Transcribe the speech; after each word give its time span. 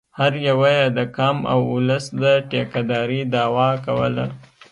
هر 0.19 0.33
یوه 0.49 0.69
یې 0.79 0.87
د 0.97 0.99
قام 1.15 1.37
او 1.53 1.59
اولس 1.71 2.05
د 2.21 2.23
ټیکه 2.49 2.81
دارۍ 2.89 3.21
دعوه 3.33 3.69
کوله. 3.85 4.25